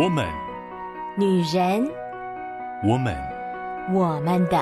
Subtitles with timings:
[0.00, 0.24] 我们，
[1.16, 1.90] 女人，
[2.84, 3.16] 我们，
[3.92, 4.56] 我们的。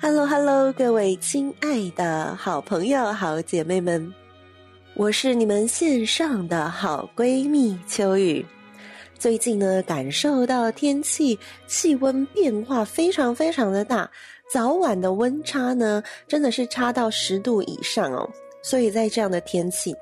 [0.00, 4.14] Hello，Hello，各位亲爱的好朋友、好姐妹们，
[4.94, 8.46] 我是你们线上的好闺蜜秋雨。
[9.18, 11.36] 最近呢，感受到天气
[11.66, 14.08] 气温变化非常非常的大，
[14.48, 18.30] 早晚的温差呢，真的是差到十度以上哦。
[18.62, 19.94] 所以在这样的天气，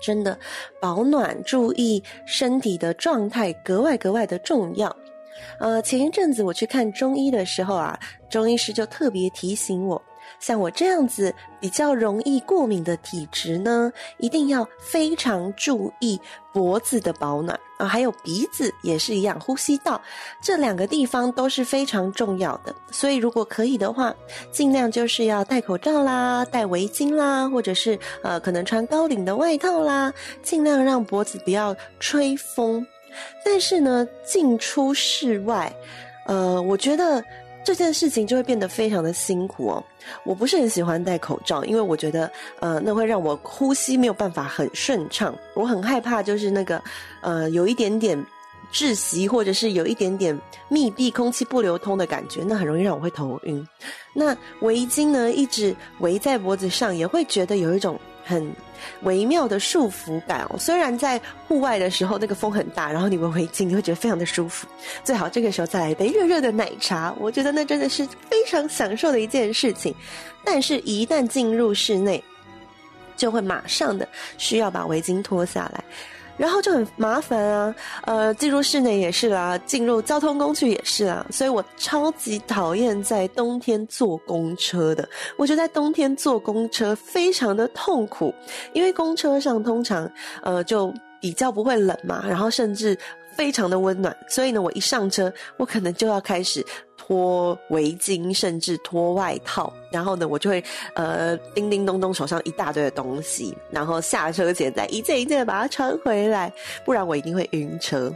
[0.00, 0.38] 真的
[0.78, 4.94] 保暖，注意身体的状态格外格外的重要。
[5.58, 7.98] 呃，前一阵子我去看中医的时候啊，
[8.28, 10.00] 中医师就特别提醒我。
[10.40, 16.20] 像我这样子比较容易过敏的体质呢，一定要非常注意
[16.52, 20.00] 脖子的保暖啊，还有鼻子也是一样，呼吸道
[20.42, 22.74] 这两个地方都是非常重要的。
[22.90, 24.14] 所以如果可以的话，
[24.50, 32.86] 尽量就是要戴口罩啦，戴围巾啦，或者是呃可能穿高领的外套啦，尽量让脖子不要吹风。
[33.44, 35.74] 但是呢，进出室外，
[36.26, 37.24] 呃，我觉得。
[37.64, 39.84] 这件事情就会变得非常的辛苦哦。
[40.24, 45.34] 我不是很喜欢戴口罩，因为我觉得，呃，那会让我呼吸没有办法很顺畅。
[45.54, 46.82] 我很害怕，就是那个，
[47.20, 48.18] 呃，有一点点
[48.72, 53.66] 窒息，或者是有一点点密闭、空气不流通的感觉，那很容易让我会头晕。
[54.14, 57.98] 那围巾呢，一直围在脖子上，也会觉得有一种
[58.28, 58.54] 很。
[59.02, 64.68] 微妙的束缚感哦，虽然在户外的时候那个风很大，然后你围围巾，你会觉得非常的舒服。
[65.02, 69.92] 最好这个时候再来一杯热热的奶茶，我觉得那真的是非常享受的一件事情。
[70.44, 72.22] 但是，一旦进入室内，
[73.16, 75.82] 就会马上的需要把围巾脱下来。
[76.38, 85.06] 然后就很麻烦啊，呃，进入室内也是啦，进入交通工具也是啦，所以我超级讨厌在冬天坐公车的。
[85.36, 88.32] 我觉得在冬天坐公车非常的痛苦，
[88.72, 90.10] 因为公车上通常
[90.42, 92.96] 呃就比较不会冷嘛，然后甚至
[93.34, 96.64] 非常的温暖，所以呢，我一上车，我可能就要开始。
[97.08, 106.52] 脱围巾，甚至脱外套，然后呢，我就会呃叮叮咚咚手上一大堆的东西，然后下车前再一件一件的把它穿回来，
[106.84, 108.14] 不然我一定会晕车。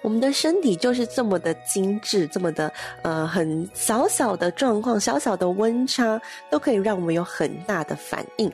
[0.00, 2.72] 我们的身体就是这么的精致，这么的
[3.02, 8.50] 呃很小小的状况，小小的温差都可以让我们有很大的反应，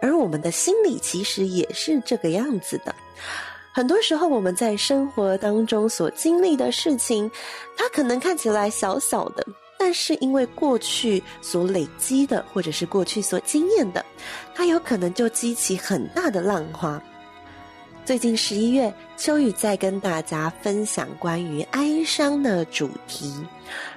[0.00, 2.94] 而我们的心理其实也是这个样子的。
[3.72, 7.30] 很多时候，我们在生活当中所经历的事情，
[7.76, 9.46] 它可能看起来小小的，
[9.78, 14.04] 但是因为过去所累积的，或者是过去所经验的，
[14.54, 17.00] 它有可能就激起很大的浪花。
[18.10, 23.32] 最近十一月，秋雨在跟大家分享关于哀伤的主题。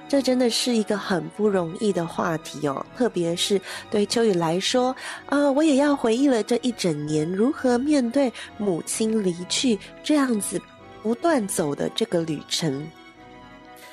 [0.06, 3.60] 这真的是一个很不容易的话题哦，特别是
[3.90, 4.94] 对秋雨来说，
[5.26, 10.62] 啊、呃，我也要回忆了这一整年如何面对母亲离去这样子
[11.02, 12.88] 不断走的这个旅程。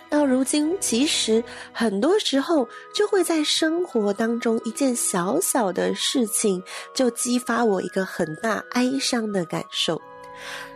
[0.07, 1.43] 到如今，其实
[1.73, 6.61] 很多时候就会在生活当中一件小小的事情，
[6.93, 9.99] 就激发我一个很大哀伤的感受。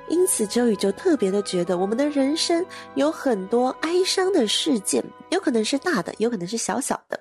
[0.08, 7.20] 因此，周宇就特别的觉得，我们的人生有很多哀伤的事件，有可能是大的，有可能是小小的。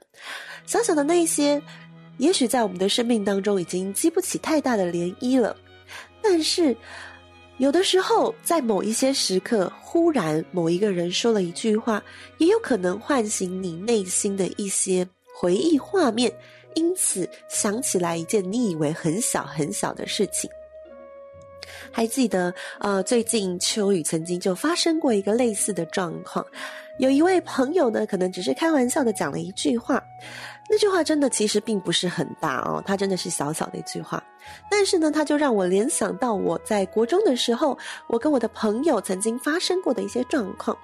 [0.66, 1.60] 小小的那些，
[2.19, 5.56] 也许在我们的生命当中已经激不起太大的涟漪了。
[6.22, 6.77] 但是，
[7.59, 12.03] 有的时候，在某一些时刻，忽然某一个人说了一句话，
[12.38, 16.31] 也有可能唤醒你内心的一些回忆画面，
[16.75, 20.50] 因此想起来一件你以为很小很小的事情。
[21.91, 26.47] 还记得，呃，最近秋雨曾经就发生过一个类似的状况，
[26.99, 30.03] 有一位朋友呢，可能只是开玩笑的讲了一句话，
[30.71, 34.22] 那句话真的其实并不是很大哦，它真的是小小的一句话，
[34.71, 40.77] 但是呢，它就让我联想到我在国中的时候，我跟我的朋友曾经发生过的一些状况。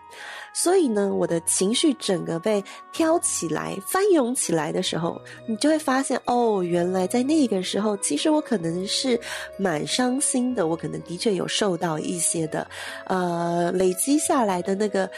[0.52, 5.16] 所以呢，我的情绪整个被挑起来、翻涌起来的时候，
[5.46, 9.18] 你就会发现，哦，原来在那个时候，其实我可能是
[9.56, 10.66] 蛮伤心的。
[10.66, 12.66] 我可能的确有受到一些的，
[13.06, 15.08] 呃，累积下来的那个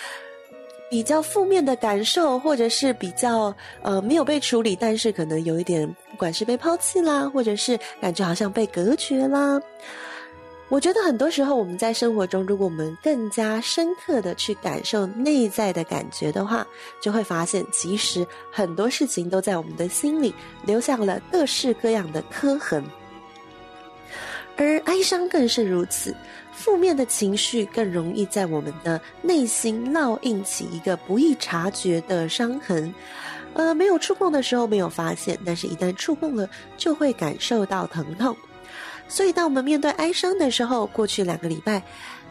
[0.92, 9.58] 比较负面的感受，或者是比较呃没有被处理，但是可能有一点，不管是被抛弃啦，或者是感觉好像被隔绝啦。
[10.68, 16.66] 我觉得很多时候，我们在生活中，如果我们更加深刻的去感受内在的感觉的话，
[17.00, 22.84] 就会发现，其实很多事情都在我们的心里留下了各式各样的刻痕。
[24.56, 26.14] 而哀伤更是如此，
[26.52, 32.94] 负面的情绪更容易在我们的内心烙印起一个不易察觉的伤痕。
[33.54, 38.36] 呃，没有触碰的时候没有发现，但是一旦触碰了，就会感受到疼痛。
[39.08, 41.82] 所以，当我们面对哀伤的时候，过去两个礼拜，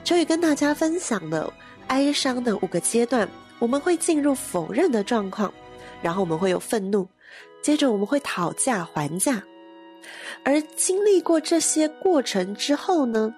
[0.03, 1.53] 秋雨跟大家分享了
[1.87, 3.27] 哀伤的五个阶段。
[3.59, 5.53] 我们会进入否认的状况，
[6.01, 7.07] 然后我们会有愤怒，
[7.61, 9.43] 接着我们会讨价还价。
[10.43, 13.33] 而经历过这些过程之后呢，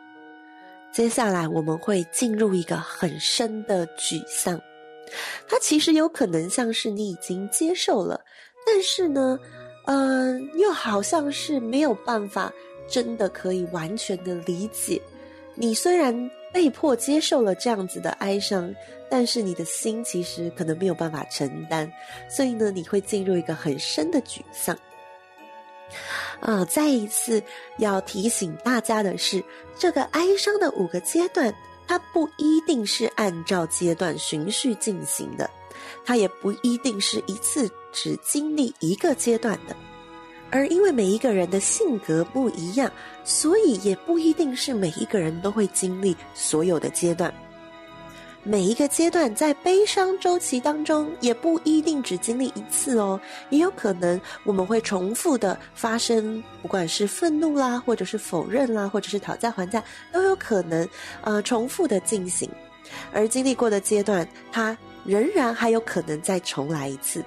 [0.92, 4.60] 接下来我们会进入一个很深的沮丧。
[5.48, 8.20] 它其实有可能像是你已经接受了，
[8.66, 9.38] 但是呢，
[9.86, 12.52] 嗯、又好像是没有办法
[12.88, 15.02] 真的可以完全的理解。
[15.56, 18.74] 你虽然被迫接受了这样子的哀伤，
[19.10, 21.92] 但是你的心其实可能没有办法承担，
[22.28, 24.76] 所以呢，你会进入一个很深的沮丧。
[26.44, 27.42] 啊、再一次
[27.80, 29.44] 要提醒大家的是，
[29.80, 31.54] 这个哀伤的五个阶段。
[31.86, 35.50] 它不一定是按照阶段循序进行的，
[36.06, 39.76] 它也不一定是一次只经历一个阶段的，
[40.50, 42.90] 而因为每一个人的性格不一样，
[43.26, 47.32] 所以也不一定是每一个人都会经历所有的阶段。
[48.46, 53.18] 每一个阶段在悲伤周期当中，也不一定只经历一次哦，
[53.50, 59.82] 也有可能我们会重复的发生，不管是愤怒啦，或者是否认啦，或者是讨价还价，
[60.12, 60.86] 都有可能，
[61.22, 62.50] 呃，重复的进行。
[63.14, 67.24] 而经历过的阶段，它仍然还有可能再重来一次。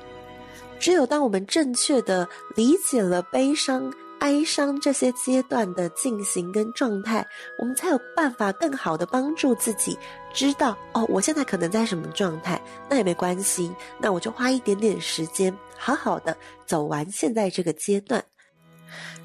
[0.79, 3.91] 只有当我们正确的理解了悲伤。
[4.19, 7.25] 哀伤这些阶段的进行跟状态，
[7.59, 9.97] 我们才有办法更好的帮助自己
[10.37, 12.61] 知道哦，我现在可能在什么状态，
[12.91, 16.37] 那也没关系，那我就花一点点时间，好好的
[16.67, 18.23] 走完现在这个阶段。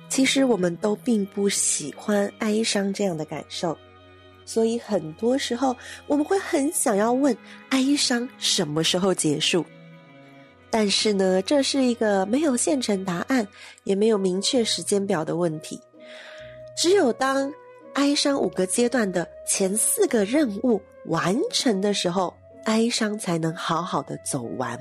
[0.07, 3.77] 其实我们都并不喜欢哀伤这样的感受，
[4.45, 5.75] 所以很多时候
[6.07, 7.35] 我们会很想要问：
[7.71, 9.65] 哀伤什么时候结束？
[10.69, 13.45] 但是呢，这是一个没有现成答案，
[13.83, 15.77] 也没有明确时间表的问题。
[16.77, 17.53] 只有当
[17.95, 22.33] 哀伤五个阶段的前四个任务完成的时候，
[22.65, 24.79] 哀伤才能好好的走完。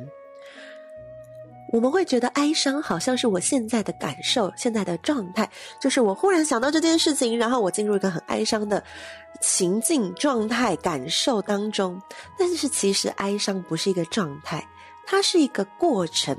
[1.72, 5.48] 我们会觉得哀伤好像是我现在的感受，现在的状态，
[5.80, 8.82] 就是我忽然想到这件事情，然后我进入一个很哀伤的
[9.40, 12.00] 情境状态感受当中。
[12.36, 14.66] 但是其实哀伤不是一个状态。
[15.06, 16.36] 它是一个过程，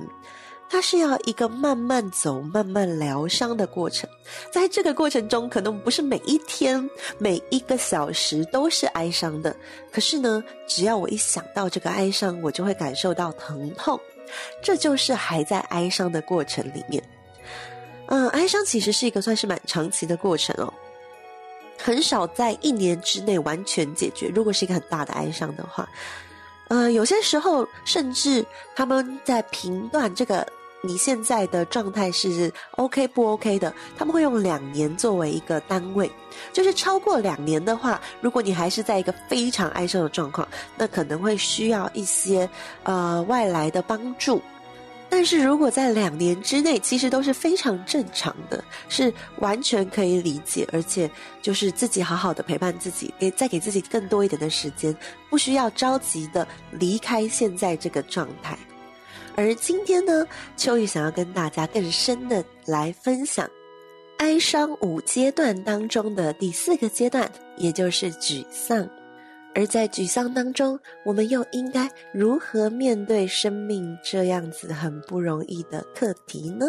[0.71, 4.09] 它是要一个慢慢走、慢慢疗伤的过程。
[4.50, 9.53] 在这个过程中，可能不是每一天、每一个小时都是哀伤的。
[9.91, 14.00] 可是呢，只要我一想到这个哀伤，我就会感受到疼痛。
[14.63, 17.03] 这就是还在哀伤的过程里面。
[18.06, 20.74] 嗯，哀伤其实是一个算是蛮长期的过程哦，
[21.77, 24.31] 很少在一年之内完全解决。
[24.33, 25.85] 如果是一个很大的哀伤的话。
[26.69, 30.47] 呃，有些时候甚至他们在评断这个
[30.83, 36.12] 你现在的状态是 OK 不 OK 的，他们会用两年作为一个单位，
[36.51, 40.48] 就是超过两年的话，如果你还是在一个非常哀伤的状况，
[40.78, 42.50] 那可能会需要一些
[42.83, 44.42] 呃外来的帮助。
[45.07, 51.12] 但是如果在两年之内，其实都是非常正常的，是完全可以理解，而且
[51.42, 54.95] 就是自己好好的陪伴自己，给再给自己更多一点的时间，
[55.30, 58.57] 不需要着急的离开现在这个状态。
[59.36, 60.25] 而今天呢，
[60.56, 63.50] 秋雨想要跟大家更深的来分享
[64.18, 68.88] 哀伤五阶段当中的第四个阶段，也就是沮丧。
[69.53, 76.67] 而在沮丧当中，我们又应该如何面对生命这样子很不容易的课题呢？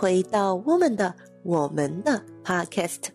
[0.00, 3.08] 回到我们的我们的 Podcast。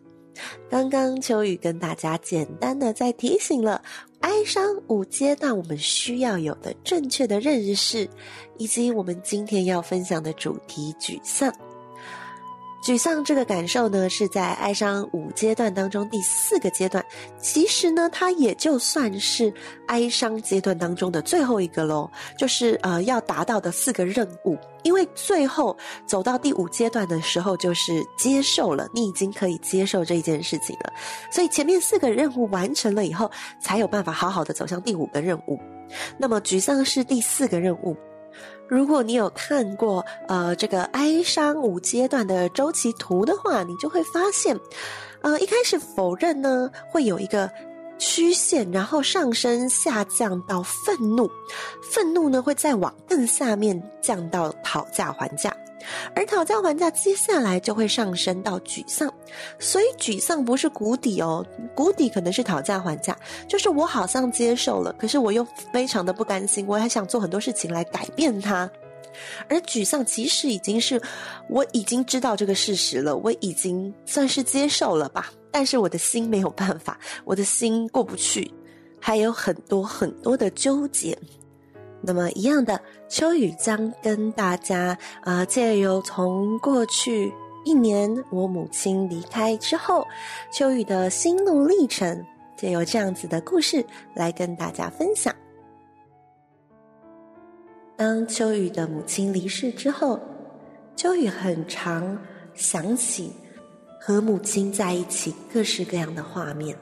[0.69, 3.81] 刚刚秋雨跟大家简单的在提醒了。
[4.19, 8.07] 哀伤五阶段，我们需要有的正确的认识，
[8.59, 11.51] 以及我们今天要分享的主题——沮丧。
[12.85, 17.03] 沮丧这个感受呢，是在哀伤五阶段当中第四个阶段。
[17.39, 19.51] 其实呢，它也就算是
[19.87, 24.55] 哀伤阶段当中的最后一个喽，就是呃要达到的四个任务。
[24.83, 25.75] 因为最后
[26.05, 30.93] 走到第五阶段的时候，就是接受了，你已经可以接受这一件事情了。
[31.31, 35.59] 所以前面四个任务完成了以后，才有办法好好的走向第五个任务。
[36.19, 37.97] 那么沮丧是第四个任务。
[38.67, 44.59] 如果你有看过呃这个哀伤五阶段的周期图的话，你就会发现，
[45.21, 47.49] 呃一开始否认呢会有一个
[47.97, 51.29] 曲线，然后上升下降到愤怒，
[51.81, 55.55] 愤怒呢会再往更下面降到讨价还价，
[56.15, 59.11] 而讨价还价接下来就会上升到沮丧，
[59.59, 68.69] 所以沮丧不是谷底哦，谷底可能是讨价还价，就是我好像接受了，可是我又非常的不甘心，我还想做很多事情来改变它，
[69.47, 71.01] 而沮丧其实已经是
[71.49, 75.31] 我已经知道这个事实了，我已经算是接受了吧。
[75.51, 78.51] 但是我的心没有办法，我的心过不去，
[78.99, 81.17] 还有很多很多的纠结。
[82.05, 87.33] 那么一样的，秋雨将跟大家啊、借由从过去
[87.63, 90.05] 一年我母亲离开之后，
[90.51, 92.23] 秋雨的心路历程，
[92.55, 95.33] 借由这样子的故事来跟大家分享。
[97.95, 100.19] 当秋雨的母亲离世之后，
[100.95, 102.17] 秋雨很常
[102.53, 103.33] 想起。
[104.07, 106.77] 和母亲在一起，各式各样的画面，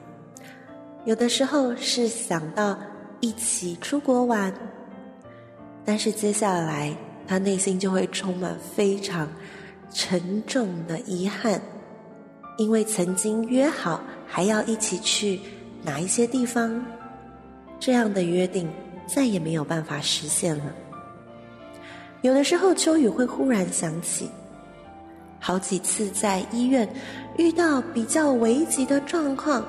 [1.06, 2.78] 有的时候是想到
[3.20, 4.52] 一起出国玩，
[5.84, 6.94] 但是接下来
[7.26, 9.28] 他内心就会充满非常
[9.92, 11.60] 沉重的遗憾，
[12.56, 15.40] 因为曾经约好还要一起去
[15.82, 16.84] 哪一些地方，
[17.78, 18.68] 这样的约定
[19.06, 20.64] 再也没有办法实现了。
[22.22, 24.30] 有的时候，秋雨会忽然想起。
[25.38, 26.88] 好几次在医院
[27.36, 29.62] 遇到比较危急的状况，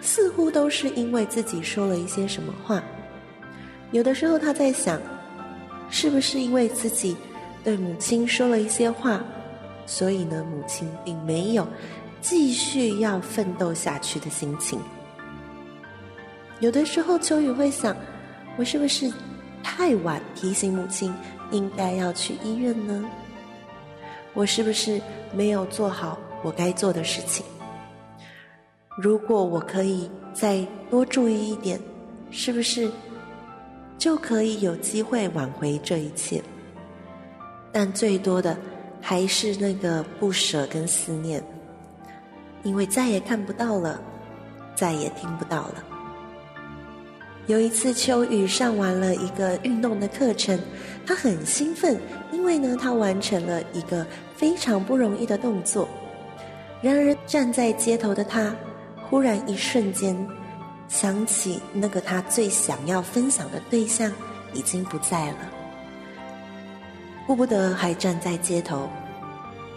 [0.00, 2.80] 似乎都是因为自己说了一些什么话。
[3.90, 5.00] 有的时候他在想，
[5.88, 7.16] 是不是因为自己
[7.64, 9.24] 对母亲说了一些话，
[9.86, 11.66] 所以呢，母亲并没有
[12.20, 14.80] 继续要奋斗下去的心情。
[16.60, 17.96] 有的时候秋雨会想，
[18.56, 19.12] 我是不是
[19.62, 21.14] 太晚提醒母亲
[21.50, 23.04] 应该要去医院呢？
[24.34, 25.00] 我是不是
[25.32, 27.44] 没有做好我该做的事情？
[28.98, 31.78] 如果我可以再多注意一点，
[32.30, 32.90] 是不是
[33.98, 36.42] 就可以有机会挽回这一切？
[37.72, 38.56] 但最多的
[39.00, 41.42] 还是那个不舍跟思念，
[42.62, 44.00] 因为再也看不到了，
[44.74, 45.84] 再也听不到了。
[47.46, 50.58] 有一次，秋雨上完了一个运动的课程，
[51.06, 51.96] 他很兴奋，
[52.32, 55.88] 因为呢，他完成了一个非常不容易的动作。
[56.82, 58.52] 然而，站在街头的他，
[59.08, 60.16] 忽然一瞬间
[60.88, 64.12] 想起那个他最想要分享的对象
[64.52, 65.38] 已经不在了，
[67.26, 68.88] 顾不得还站在街头，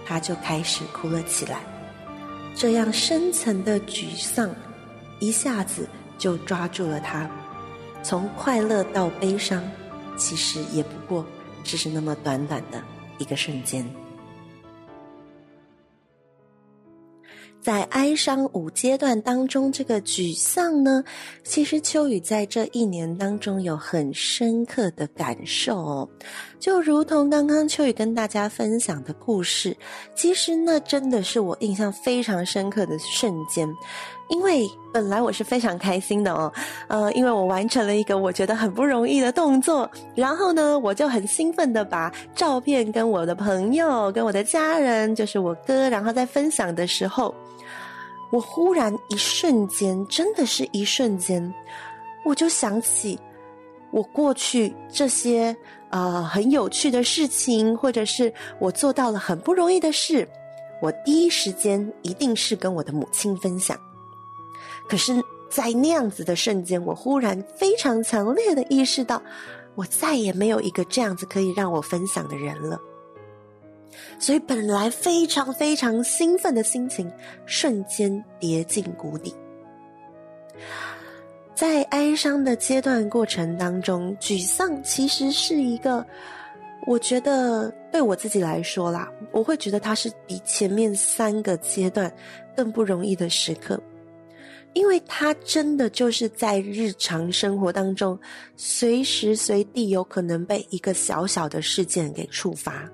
[0.05, 1.59] 他就开始哭了起来。
[2.55, 4.49] 这样深层的沮丧
[5.19, 5.87] 一下子
[6.17, 7.29] 就抓住了他。
[8.03, 9.63] 从快乐到悲伤，
[10.17, 11.25] 其实也不过
[11.63, 12.81] 只是那么短短的
[13.17, 13.85] 一个瞬间。
[17.61, 21.03] 在哀伤五阶段当中，这个沮丧呢，
[21.43, 26.09] 其实秋雨在这一年当中有很深刻的感受哦，
[26.59, 29.75] 就如同刚刚秋雨跟大家分享的故事，
[30.15, 33.67] 其实那真的是我印象非常深刻的瞬间。
[34.29, 36.51] 因为本来我是非常开心的哦，
[36.87, 47.33] 呃，因为我完成了一个我觉得很不容易的动作，然后呢，我就很兴奋的把照片跟我的朋友、跟我的家人，就是我哥，然后在分享的时候，
[48.31, 51.53] 我忽然一瞬间，真的是一瞬间，
[52.23, 53.19] 我就想起
[53.89, 55.55] 我过去这些
[55.89, 60.27] 呃很有趣的事情，或者是我做到了很不容易的事，
[60.83, 63.75] 我第一时间一定是跟我的母亲分享。
[64.89, 65.13] 可是，
[65.49, 69.21] 在那样子的瞬间，我忽然非常强烈的意识到，
[69.75, 72.79] 我再也没有一个这样子可以让我分享的人了。
[74.19, 77.11] 所以，本来非常非常兴奋的心情，
[77.45, 79.33] 瞬间跌进谷底。
[81.53, 86.05] 在哀伤的阶段过程当中，沮丧其实是一个，
[86.87, 92.11] 我觉得对我自己来说啦，我会觉得它是比前面三个阶段
[92.55, 93.79] 更不容易的时刻。
[94.73, 98.17] 因为他真的就是在日常生活当中，
[98.55, 102.89] 随时随地有可能被一个小小的事件给触发。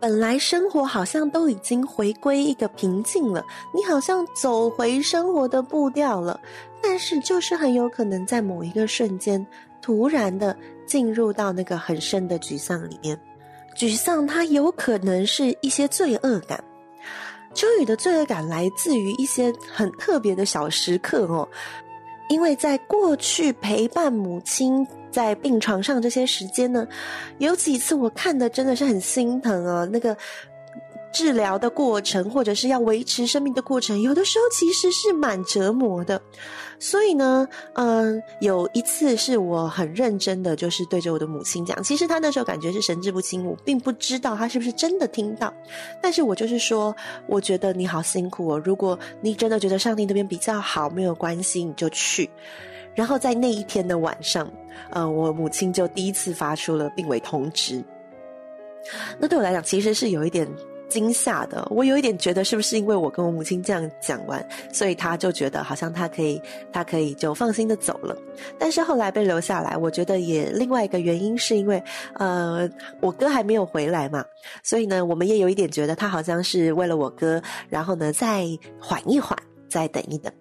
[0.00, 3.42] 本来生活好像都已经回归一个平静了，
[3.74, 6.38] 你好像走回生活的步调了，
[6.82, 9.46] 但是就是很有可能在某一个瞬间，
[9.80, 10.54] 突然的
[10.86, 13.18] 进入到那个很深的沮丧里面。
[13.74, 16.62] 沮丧它有可能是一些罪恶感。
[17.54, 21.48] 秋雨的罪恶感来自于一些很特别的小时刻哦，
[22.28, 26.86] 因为在过去陪伴母亲在病床上这些时间呢，
[27.38, 30.16] 有几次我看的真的是很心疼啊，那个
[31.12, 36.20] 治疗的过程，或者是要维持生命的过程，有的时候其实是蛮折磨的。
[36.84, 45.50] 所以呢，嗯，有一次是我很认真的，就是对着我的母亲讲，其实她那时候感觉是神志不清，我并不知道她是不是真的听到，
[46.02, 46.94] 但是我就是说，
[47.26, 52.28] 我觉得你好辛苦哦，如果你真的觉得上帝那边比较好，没有关系，你就去。
[52.94, 54.46] 然后在那一天的晚上，
[54.90, 57.82] 呃，我母亲就第一次发出了病危通知。
[59.18, 60.46] 那对我来讲，其实是有一点
[60.94, 61.66] 惊吓的。
[61.70, 66.40] 我有一点觉得，是不是因为我跟我母亲这样讲完，所以他就觉得好像他可以，
[66.72, 68.16] 他可以就放心的走了。
[68.58, 71.82] 但是后来被留下来，我觉得也另外一个原因是因为，
[72.14, 72.70] 呃，
[73.00, 74.24] 我哥还没有回来嘛，
[74.62, 78.46] 所以呢，我们也有一点觉得他好像是为了我哥，然后呢再
[78.80, 79.36] 缓一缓，
[79.68, 80.32] 再等一等。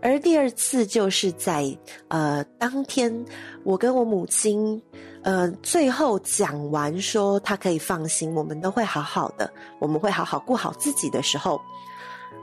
[0.00, 1.76] 而第二次就是在
[2.08, 3.24] 呃当天，
[3.62, 4.80] 我跟我母亲
[5.22, 11.60] 呃最后讲完说她可以放心，我们都会好好的，我们会好好过好自己的时候。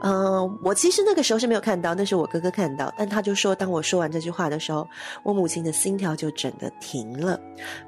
[0.00, 2.92] 嗯、我其实那个时候是没有看到，那是我哥哥看到。
[2.98, 4.88] 但他就说，当我说完这句话的时候，
[5.22, 7.38] 我母亲的心跳就整个停了。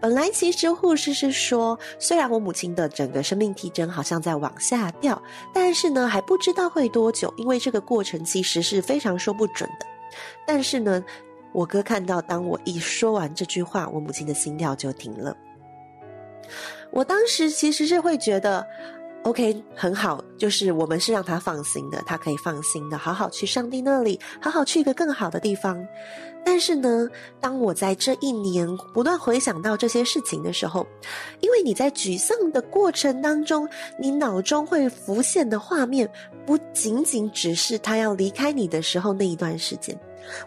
[0.01, 5.21] 本来其实护士是说，虽然我母亲的整个生命体征好像在往下掉，
[5.53, 9.87] 但是呢还不知道会多久，因为这个过程其实是非常说不准的。
[10.47, 11.03] 但是呢，
[11.53, 15.37] 我哥看到，当我一说完这句话，我母亲的心跳就停了。
[16.93, 18.65] 我当时其实是会觉得。
[19.25, 25.83] OK，很好，就是我们是让他放心的，他可以放心的，好好去上帝那里，好好去一个更好的地方。
[26.45, 27.09] 但是呢，
[27.41, 30.87] 当我在这一年不断回想到这些事情的时候，
[31.41, 33.67] 因为你在沮丧的过程当中，
[33.99, 36.07] 你脑中会浮现的画面，
[36.45, 39.99] 不仅仅只是他要离开你的时候那一段时间。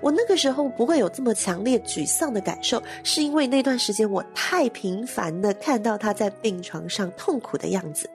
[0.02, 8.08] 我那个时候不会有这么强烈沮丧的感受，是因为那段时间我太频繁的看到他在病床上痛苦的样子。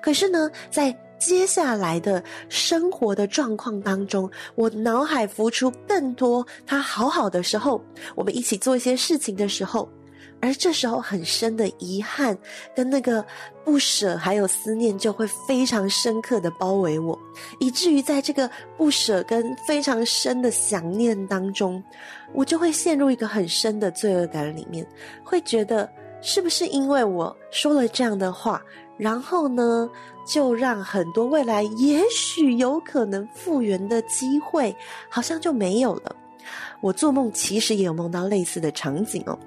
[0.00, 7.80] 可是呢，在接下来的生活的状况当中，我脑海浮出更多他好好的时候，
[8.16, 9.88] 我们一起做一些事情的时候，
[10.40, 12.36] 而这时候很深的遗憾
[12.74, 13.24] 跟那个
[13.64, 17.16] 不舍还有思念就会非常深刻的包围我，
[17.60, 21.80] 以至于在这个不舍跟非常深的想念当中，
[22.34, 24.84] 我就会陷入一个很深的罪恶感里面，
[25.22, 25.88] 会觉得
[26.20, 28.60] 是不是因为我说了这样的话。
[28.96, 29.88] 然后呢，
[30.26, 34.74] 就让很多未来也许有可能复原的机会，
[35.08, 36.14] 好像就没有了。
[36.80, 39.38] 我做梦其实也有梦到类似的场景哦。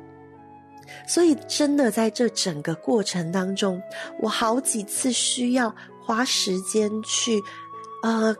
[1.07, 3.81] 所以真的在这整个过程当中，
[4.19, 7.41] 我好几次需要花时间去，
[8.03, 8.35] 呃，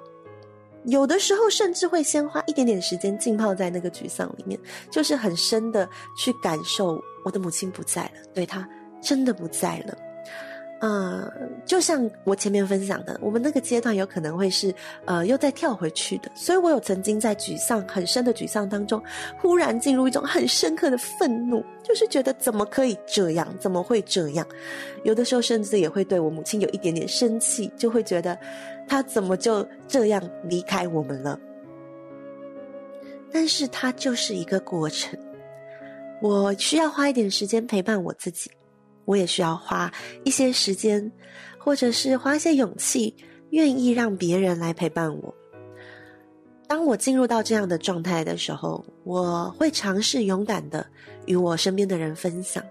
[0.86, 5.88] 有的时候甚至会先花一点点时间浸泡在那个沮丧里面，就是很深的
[6.18, 8.68] 去感受我的母亲不在了，对，她
[9.02, 9.98] 真的不在了。
[10.82, 11.32] 呃，
[11.66, 14.74] 就像我前面分享的，我们那个阶段有可能会是，
[15.06, 16.30] 呃，又再跳回去的。
[16.36, 19.02] 所以我有曾经在沮丧很深的沮丧当中，
[19.40, 24.46] 忽然进入一种很深刻的愤怒，就是觉得怎么可以这样，怎么会这样？
[25.04, 28.38] 有的时候甚至也会对我母亲有一点点生气，就会觉得
[28.88, 31.40] 她怎么就这样离开我们了？
[33.32, 35.18] 但是它就是一个过程，
[36.22, 38.52] 我需要花一点时间陪伴我自己。
[39.06, 39.92] 我也需要花
[40.24, 41.12] 一些时间，
[41.58, 43.16] 或者是花一些勇气，
[43.52, 45.34] 愿意让别人来陪伴我。
[46.68, 50.86] 当我进入到这样的状态的时候，我会尝试勇敢的
[51.28, 52.64] 与我身边的人分享。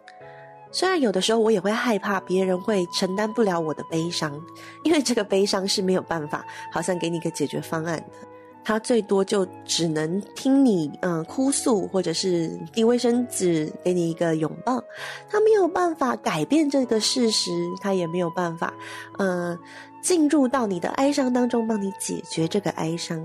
[0.72, 4.44] 虽然有的时候我也会害怕别人会承担不了我的悲伤，
[4.82, 8.33] 因为这个悲伤是没有办法，好像给你一个解决方案的。
[8.64, 14.82] 他最多就只能听你嗯哭诉，或者是递卫生纸给你一个拥抱，
[15.28, 17.50] 他没有办法改变这个事实，
[17.82, 18.72] 他也没有办法
[19.18, 19.58] 嗯
[20.02, 23.22] 进入到你的哀伤当中帮你解决这个哀伤。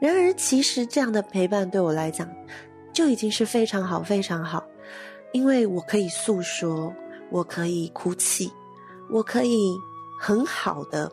[0.00, 2.26] 然而，其实这样的陪伴对我来讲
[2.94, 4.64] 就已经是非常好非常好，
[5.32, 6.90] 因为我可以诉说，
[7.30, 8.50] 我可以哭泣，
[9.10, 9.76] 我可以
[10.18, 11.12] 很好的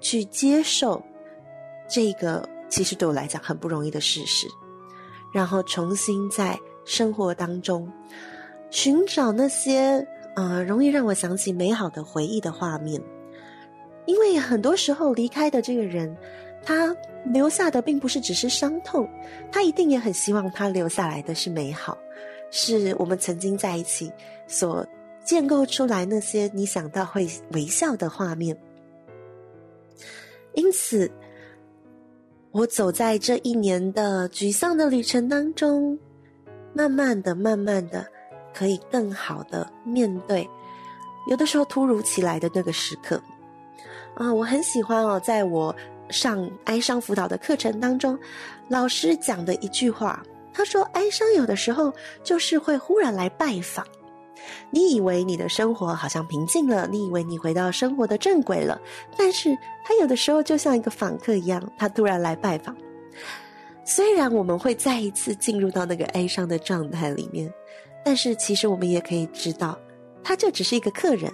[0.00, 1.00] 去接受
[1.88, 2.48] 这个。
[2.70, 4.46] 其实对我来讲很不容易的事实，
[5.32, 7.92] 然后重新在生活当中
[8.70, 10.06] 寻找那些
[10.36, 13.02] 呃容易让我想起美好的回忆的画面，
[14.06, 16.16] 因为很多时候离开的这个人，
[16.62, 19.06] 他留下的并不是只是伤痛，
[19.50, 21.98] 他一定也很希望他留下来的是美好，
[22.52, 24.10] 是我们曾经在一起
[24.46, 24.86] 所
[25.24, 28.56] 建构出来那些你想到会微笑的画面，
[30.54, 31.10] 因此。
[32.52, 35.96] 我走在这一年的沮丧的旅程当中，
[36.74, 38.04] 慢慢的、慢慢的，
[38.52, 40.48] 可以更好的面对，
[41.28, 43.22] 有的时候突如其来的那个时刻。
[44.16, 45.74] 啊、我很喜欢哦，在我
[46.10, 48.18] 上哀伤辅导的课程当中，
[48.68, 50.20] 老师讲的一句话，
[50.52, 51.92] 他说：“哀伤有的时候
[52.24, 53.86] 就是会忽然来拜访。”
[54.70, 58.80] 你以为你的生活好像平静了，你以为你回到生活的正轨了，
[59.16, 62.76] 但是他有的时候就像一个访客一样，他突然来拜访。
[63.84, 67.52] 虽然我们会再一次进入到那个哀伤的状态里面，
[68.04, 69.76] 但是其实我们也可以知道，
[70.22, 71.32] 他就只是一个客人，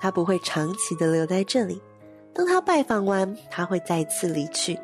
[0.00, 1.80] 他不会长期的留在这里。
[2.32, 4.78] 当他拜访完，他会再次离去，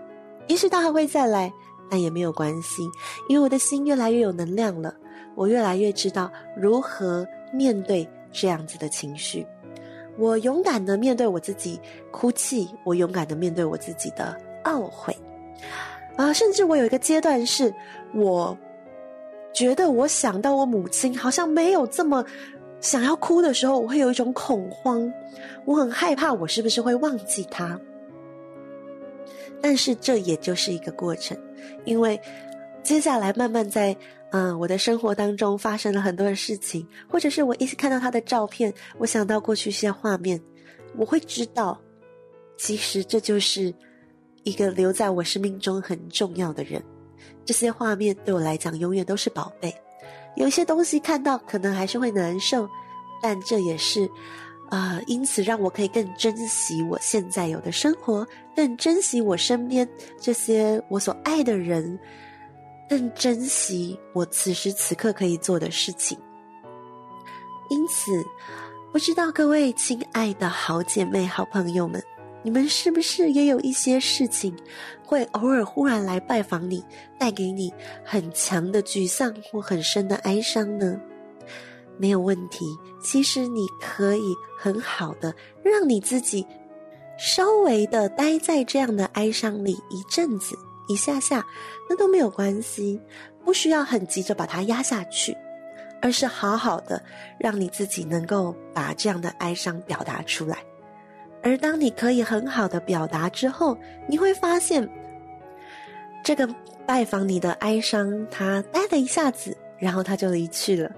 [0.49, 1.53] 也许他还会再来，
[1.91, 2.83] 但也没有关系，
[3.29, 4.93] 因为我的心越来越有能量了，
[5.35, 7.27] 我越来越知道如何。
[7.55, 9.47] 面对这样子的情绪，
[10.17, 11.79] 我勇敢的面对我自己
[12.11, 15.15] 哭泣，我勇敢的面对我自己的懊悔，
[16.17, 17.71] 啊，甚至我有一个阶段是，
[18.15, 18.57] 我
[19.53, 22.25] 觉得我想到我母亲好像没有这么
[22.81, 25.13] 想要哭的时候，我会有一种恐慌，
[25.67, 27.79] 我很害怕我是不是会忘记她。
[29.61, 31.37] 但是这也就是一个过程，
[31.85, 32.19] 因为
[32.83, 33.95] 接下来慢慢在。
[34.33, 40.41] 嗯，我的生活当中发生了很多的事情，或者是我一看到他的照片，我想到过去一些画面，
[40.97, 41.79] 我会知道，
[42.57, 43.73] 其实这就是
[44.43, 46.83] 一个留在我生命中很重要的人。
[47.45, 49.75] 这些画面对我来讲永远都是宝贝。
[50.35, 52.67] 有一些东西看到可能还是会难受，
[53.23, 54.07] 但这也是，
[54.71, 59.87] 啊、呃，因此让我可以更珍惜我现在有的生活，更珍惜我身边
[60.19, 61.99] 这些我所爱的人。
[62.93, 66.19] 更珍惜我此时此刻可以做的事情，
[67.71, 68.23] 因此，
[68.93, 72.05] 不知道各位亲爱的好姐妹、好朋友们，
[72.43, 74.55] 你们是不是也有一些事情
[75.07, 76.85] 会偶尔忽然来拜访你，
[77.19, 77.73] 带给你
[78.05, 81.01] 很强的沮丧或很深的哀伤呢？
[81.97, 82.67] 没有问题，
[83.03, 86.47] 其实你可以很好的让你自己
[87.19, 90.55] 稍微的待在这样的哀伤里一阵子。
[90.93, 91.45] 一下下，
[91.89, 93.01] 那都没有关系，
[93.45, 95.37] 不需要很急着把它压下去，
[96.01, 97.03] 而是好好的
[97.39, 100.59] 让你自己能够把这样的哀伤表达出来。
[101.43, 103.77] 而当你可以很好的表达之后，
[104.07, 104.89] 你会发现，
[106.23, 106.49] 这个
[106.87, 110.89] 拜访你的哀伤，它呆了一下子，然后它就离去了。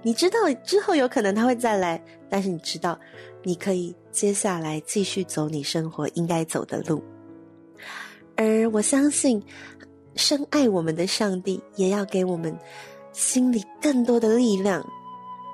[0.00, 2.98] 你知道之后有可能它会再来，但是你知道，
[3.42, 7.04] 你可以接下来继续走你生活应该走的路。
[8.36, 9.42] 而我相信，
[10.16, 12.56] 深爱我们的上帝也要给我们
[13.12, 14.84] 心里更多的力量。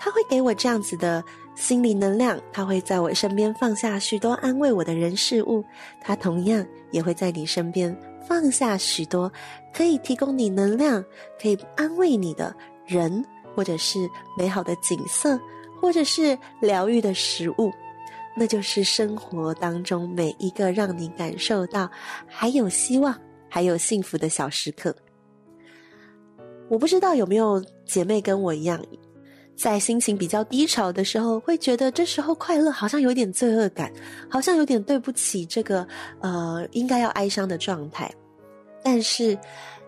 [0.00, 1.22] 他会给我这样子的
[1.56, 5.64] 心理能量，他会在我身边放下许多安慰我的人事物。
[6.00, 7.94] 他同样也会在你身边
[8.26, 9.30] 放下许多
[9.74, 11.04] 可以提供你能量、
[11.42, 12.54] 可以安慰你的
[12.86, 13.24] 人，
[13.56, 15.38] 或者是美好的景色，
[15.80, 17.72] 或者是疗愈的食物。
[18.38, 21.90] 那就是生活当中每一个让你感受到
[22.26, 23.12] 还有希望、
[23.50, 24.94] 还有幸福的小时刻。
[26.68, 28.80] 我不知道有没有姐妹跟我一样，
[29.56, 33.92] 在心情比较低潮的时候，会觉得这时候快乐好像有点罪恶感，
[34.30, 35.84] 好像有点对不起这个
[36.20, 38.08] 呃应该要哀伤的状态。
[38.84, 39.36] 但是，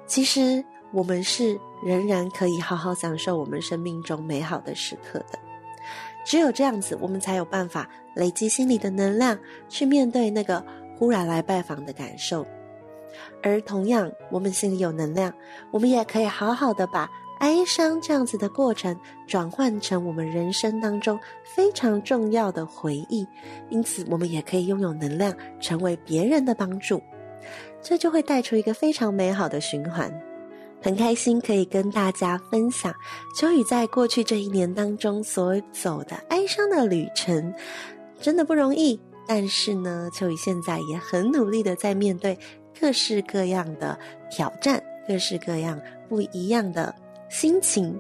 [0.07, 5.39] 其实我们是仍然可以好好享受我们生命中美好的时刻的。
[6.27, 10.65] 只有这样子，我们才有办法累积心里的能量，去面对那个
[10.99, 12.47] 忽然来拜访的感受。
[13.43, 15.33] 而同样，我们心里有能量，
[15.71, 18.95] 我们也可以好好的把哀伤这样子的过程
[19.27, 23.27] 转换成我们人生当中非常重要的回忆。
[23.71, 27.03] 因此，我们也可以拥有能量，成为别人的帮助。
[27.81, 30.13] 这就会带出一个非常美好的循环。
[30.83, 32.95] 很开心可以跟大家分享
[33.37, 37.53] 秋雨在过去这一年当中所走的哀伤的旅程，
[38.21, 39.01] 真的不容易。
[39.27, 42.37] 但是呢，秋雨现在也很努力的在面对
[42.81, 43.97] 各式各样的
[44.29, 46.93] 挑战，各式各样不一样的
[47.29, 47.97] 心情。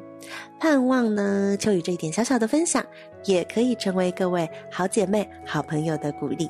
[0.58, 2.84] 盼望呢，秋雨这一点小小的分享，
[3.24, 6.48] 也可以成为各位好姐妹、好朋友的鼓励。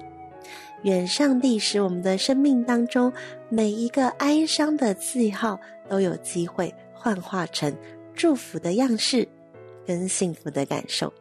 [0.83, 3.13] 愿上帝使我们的生命当中
[3.51, 7.71] 每一个哀伤的记号都有机会幻化成
[8.15, 9.29] 祝福的样式
[9.85, 11.13] 跟幸福的感受。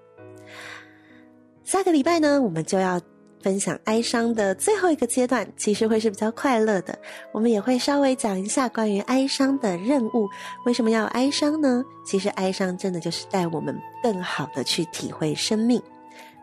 [1.69, 2.99] 下个礼拜呢，我们就要
[3.43, 6.97] 分享哀伤的最后一个阶段，其实会是比较快乐的。
[7.31, 10.27] 我们也会稍微讲一下关于哀伤的任务。
[10.65, 11.85] 为什么要哀伤呢？
[12.03, 15.79] 其实哀伤真的就是带我们更好的去体会生命。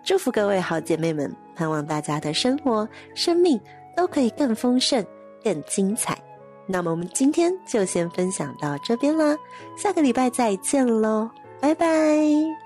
[0.04, 3.60] 祝福各位好姐妹们，盼望大家的生活、生命
[3.96, 5.04] 都可以更丰盛、
[5.42, 6.16] 更精彩。
[6.68, 9.36] 那么我们今天就先分享到这边啦，
[9.76, 11.28] 下个礼拜再见喽，
[11.60, 12.65] 拜拜。